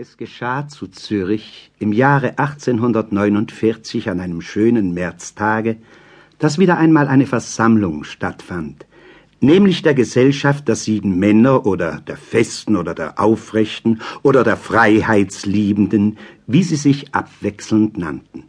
[0.00, 5.76] Es geschah zu Zürich im Jahre 1849 an einem schönen Märztage,
[6.38, 8.86] dass wieder einmal eine Versammlung stattfand,
[9.40, 16.16] nämlich der Gesellschaft der sieben Männer oder der Festen oder der Aufrechten oder der Freiheitsliebenden,
[16.46, 18.44] wie sie sich abwechselnd nannten.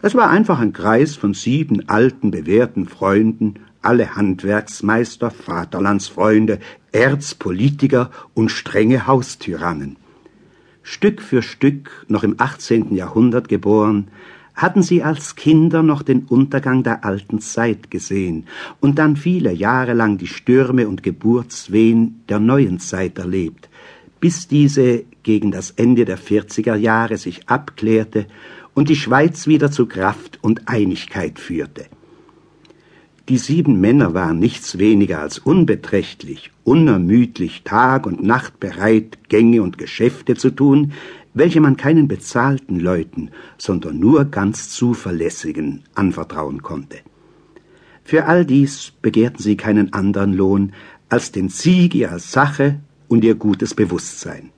[0.00, 6.58] Es war einfach ein Kreis von sieben alten, bewährten Freunden, alle Handwerksmeister, Vaterlandsfreunde,
[6.90, 9.98] Erzpolitiker und strenge Haustyrannen.
[10.92, 12.96] Stück für Stück, noch im 18.
[12.96, 14.08] Jahrhundert geboren,
[14.56, 18.46] hatten sie als Kinder noch den Untergang der alten Zeit gesehen
[18.80, 23.68] und dann viele Jahre lang die Stürme und Geburtswehen der neuen Zeit erlebt,
[24.18, 28.26] bis diese gegen das Ende der 40er Jahre sich abklärte
[28.74, 31.86] und die Schweiz wieder zu Kraft und Einigkeit führte.
[33.30, 39.78] Die sieben Männer waren nichts weniger als unbeträchtlich, unermüdlich, Tag und Nacht bereit, Gänge und
[39.78, 40.94] Geschäfte zu tun,
[41.32, 46.98] welche man keinen bezahlten Leuten, sondern nur ganz zuverlässigen anvertrauen konnte.
[48.02, 50.72] Für all dies begehrten sie keinen anderen Lohn
[51.08, 54.50] als den Sieg ihrer Sache und ihr gutes Bewusstsein.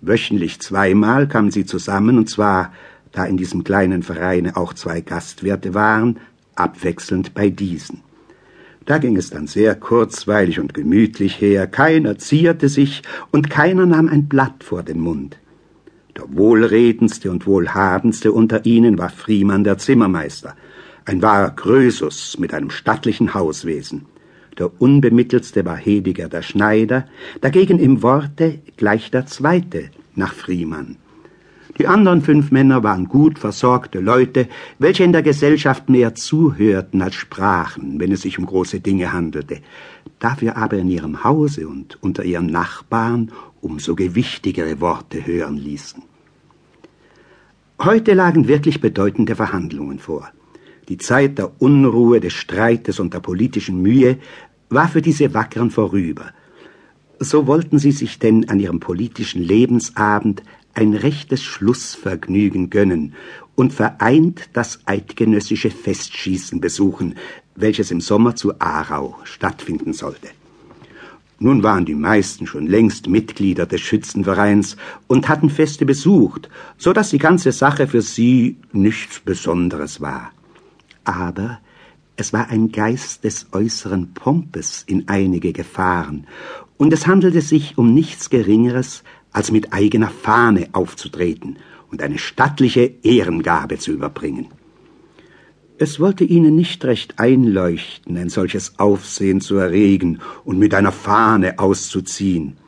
[0.00, 2.72] Wöchentlich zweimal kamen sie zusammen, und zwar,
[3.10, 6.20] da in diesem kleinen Vereine auch zwei Gastwirte waren,
[6.60, 8.02] abwechselnd bei diesen.
[8.86, 14.08] Da ging es dann sehr kurzweilig und gemütlich her, keiner zierte sich und keiner nahm
[14.08, 15.38] ein Blatt vor den Mund.
[16.16, 20.56] Der wohlredendste und wohlhabendste unter ihnen war Friemann der Zimmermeister,
[21.04, 24.06] ein wahrer Krösus mit einem stattlichen Hauswesen.
[24.58, 27.06] Der unbemitteltste war Hediger der Schneider,
[27.40, 30.96] dagegen im Worte gleich der zweite nach Friemann.
[31.78, 37.14] Die anderen fünf Männer waren gut versorgte Leute, welche in der Gesellschaft mehr zuhörten als
[37.14, 39.60] sprachen, wenn es sich um große Dinge handelte,
[40.18, 46.02] dafür aber in ihrem Hause und unter ihren Nachbarn umso gewichtigere Worte hören ließen.
[47.82, 50.30] Heute lagen wirklich bedeutende Verhandlungen vor.
[50.88, 54.18] Die Zeit der Unruhe, des Streites und der politischen Mühe
[54.68, 56.32] war für diese Wackeren vorüber.
[57.20, 60.42] So wollten sie sich denn an ihrem politischen Lebensabend
[60.74, 63.14] ein rechtes Schlussvergnügen gönnen
[63.54, 67.16] und vereint das eidgenössische Festschießen besuchen,
[67.54, 70.28] welches im Sommer zu Aarau stattfinden sollte.
[71.38, 74.76] Nun waren die meisten schon längst Mitglieder des Schützenvereins
[75.06, 80.32] und hatten Feste besucht, so dass die ganze Sache für sie nichts Besonderes war.
[81.04, 81.60] Aber
[82.16, 86.26] es war ein Geist des äußeren Pompes in einige gefahren,
[86.76, 89.02] und es handelte sich um nichts Geringeres
[89.32, 91.56] als mit eigener Fahne aufzutreten
[91.90, 94.48] und eine stattliche Ehrengabe zu überbringen.
[95.78, 101.58] Es wollte ihnen nicht recht einleuchten, ein solches Aufsehen zu erregen und mit einer Fahne
[101.58, 102.58] auszuziehen.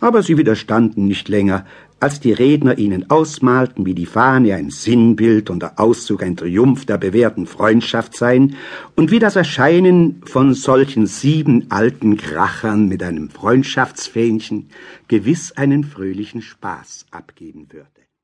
[0.00, 1.66] Aber sie widerstanden nicht länger,
[2.00, 6.86] als die Redner ihnen ausmalten, wie die Fahne ein Sinnbild und der Auszug ein Triumph
[6.86, 8.54] der bewährten Freundschaft seien
[8.94, 14.70] und wie das Erscheinen von solchen sieben alten Krachern mit einem Freundschaftsfähnchen
[15.08, 18.07] gewiss einen fröhlichen Spaß abgeben würde.